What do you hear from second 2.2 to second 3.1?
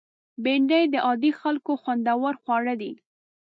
خواړه دي